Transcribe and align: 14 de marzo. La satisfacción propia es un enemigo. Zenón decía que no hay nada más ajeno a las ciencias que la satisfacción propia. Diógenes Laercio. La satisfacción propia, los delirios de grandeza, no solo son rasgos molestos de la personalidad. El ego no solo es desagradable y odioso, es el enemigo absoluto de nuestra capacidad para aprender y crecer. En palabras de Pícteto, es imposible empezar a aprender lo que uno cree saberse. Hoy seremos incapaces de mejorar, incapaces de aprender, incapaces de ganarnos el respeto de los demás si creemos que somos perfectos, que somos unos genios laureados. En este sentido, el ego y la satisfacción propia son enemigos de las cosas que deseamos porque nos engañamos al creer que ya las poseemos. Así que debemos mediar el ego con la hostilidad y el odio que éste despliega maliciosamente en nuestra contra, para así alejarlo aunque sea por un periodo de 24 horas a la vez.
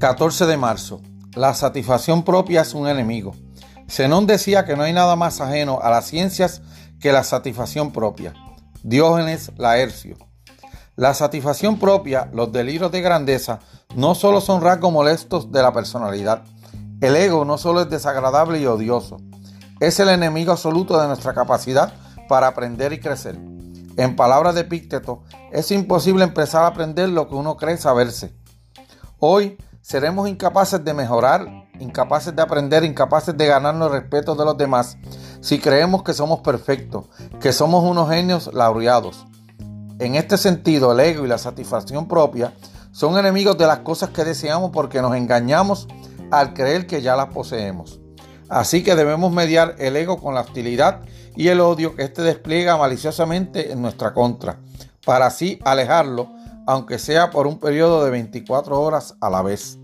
14 0.00 0.46
de 0.46 0.56
marzo. 0.56 1.02
La 1.34 1.52
satisfacción 1.52 2.24
propia 2.24 2.62
es 2.62 2.72
un 2.72 2.88
enemigo. 2.88 3.34
Zenón 3.86 4.26
decía 4.26 4.64
que 4.64 4.74
no 4.74 4.84
hay 4.84 4.94
nada 4.94 5.14
más 5.14 5.42
ajeno 5.42 5.78
a 5.82 5.90
las 5.90 6.06
ciencias 6.06 6.62
que 7.00 7.12
la 7.12 7.22
satisfacción 7.22 7.92
propia. 7.92 8.32
Diógenes 8.82 9.52
Laercio. 9.58 10.16
La 10.96 11.12
satisfacción 11.12 11.78
propia, 11.78 12.30
los 12.32 12.50
delirios 12.50 12.90
de 12.90 13.02
grandeza, 13.02 13.60
no 13.94 14.14
solo 14.14 14.40
son 14.40 14.62
rasgos 14.62 14.90
molestos 14.90 15.52
de 15.52 15.60
la 15.60 15.74
personalidad. 15.74 16.44
El 17.02 17.14
ego 17.14 17.44
no 17.44 17.58
solo 17.58 17.82
es 17.82 17.90
desagradable 17.90 18.58
y 18.58 18.64
odioso, 18.64 19.18
es 19.80 20.00
el 20.00 20.08
enemigo 20.08 20.52
absoluto 20.52 20.98
de 20.98 21.08
nuestra 21.08 21.34
capacidad 21.34 21.92
para 22.26 22.46
aprender 22.46 22.94
y 22.94 23.00
crecer. 23.00 23.36
En 23.98 24.16
palabras 24.16 24.54
de 24.54 24.64
Pícteto, 24.64 25.24
es 25.52 25.70
imposible 25.70 26.24
empezar 26.24 26.64
a 26.64 26.68
aprender 26.68 27.10
lo 27.10 27.28
que 27.28 27.34
uno 27.34 27.58
cree 27.58 27.76
saberse. 27.76 28.32
Hoy 29.18 29.58
seremos 29.82 30.28
incapaces 30.28 30.84
de 30.84 30.94
mejorar, 30.94 31.46
incapaces 31.78 32.34
de 32.34 32.42
aprender, 32.42 32.84
incapaces 32.84 33.36
de 33.36 33.46
ganarnos 33.46 33.88
el 33.88 34.00
respeto 34.00 34.34
de 34.34 34.44
los 34.44 34.56
demás 34.56 34.98
si 35.40 35.58
creemos 35.58 36.02
que 36.02 36.12
somos 36.12 36.40
perfectos, 36.40 37.06
que 37.40 37.52
somos 37.52 37.82
unos 37.84 38.10
genios 38.10 38.50
laureados. 38.52 39.26
En 39.98 40.14
este 40.14 40.36
sentido, 40.36 40.92
el 40.92 41.00
ego 41.00 41.24
y 41.24 41.28
la 41.28 41.38
satisfacción 41.38 42.08
propia 42.08 42.54
son 42.92 43.18
enemigos 43.18 43.56
de 43.56 43.66
las 43.66 43.80
cosas 43.80 44.10
que 44.10 44.24
deseamos 44.24 44.70
porque 44.70 45.00
nos 45.00 45.14
engañamos 45.14 45.88
al 46.30 46.54
creer 46.54 46.86
que 46.86 47.02
ya 47.02 47.16
las 47.16 47.26
poseemos. 47.26 48.00
Así 48.48 48.82
que 48.82 48.96
debemos 48.96 49.32
mediar 49.32 49.76
el 49.78 49.96
ego 49.96 50.18
con 50.18 50.34
la 50.34 50.40
hostilidad 50.40 51.00
y 51.36 51.48
el 51.48 51.60
odio 51.60 51.94
que 51.94 52.02
éste 52.02 52.22
despliega 52.22 52.76
maliciosamente 52.76 53.72
en 53.72 53.80
nuestra 53.80 54.12
contra, 54.12 54.58
para 55.04 55.26
así 55.26 55.60
alejarlo 55.64 56.28
aunque 56.70 57.00
sea 57.00 57.30
por 57.30 57.48
un 57.48 57.58
periodo 57.58 58.04
de 58.04 58.12
24 58.12 58.80
horas 58.80 59.16
a 59.20 59.28
la 59.28 59.42
vez. 59.42 59.76